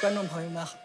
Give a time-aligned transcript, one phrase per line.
[0.00, 0.83] 观众朋友们好。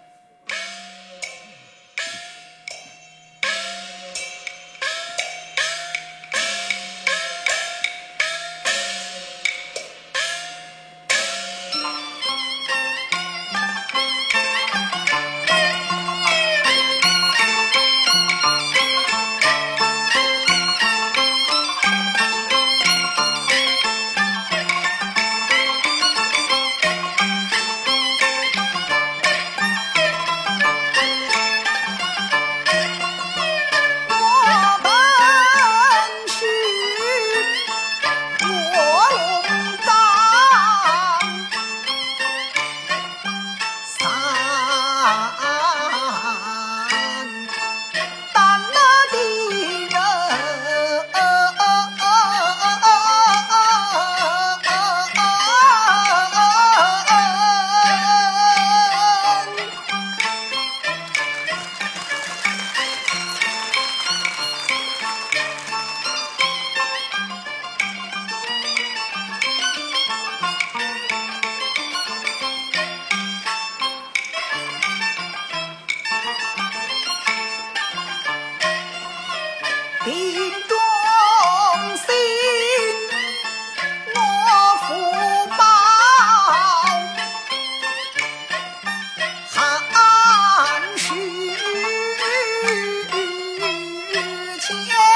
[94.71, 95.08] Yeah.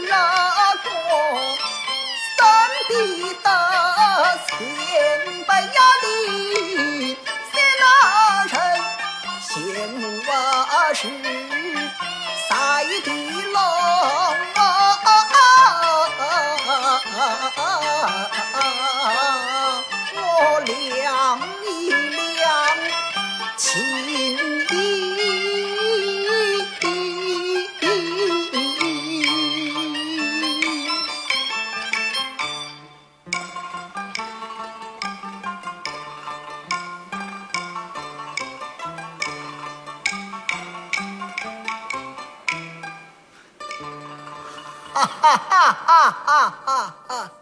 [0.00, 0.08] 知
[0.84, 0.88] 过
[2.36, 2.40] 三
[2.88, 2.90] 弟
[3.42, 3.46] 的
[4.48, 4.50] 前
[5.46, 6.06] 辈呀的
[7.52, 7.84] 三那
[8.46, 8.52] 人，
[9.46, 9.50] 羡
[9.88, 10.30] 慕我
[10.94, 11.00] 是
[12.48, 12.50] 赛
[13.04, 13.06] 地
[13.52, 13.56] 龙
[44.94, 45.34] ha ha
[45.88, 47.41] ha ha ha ha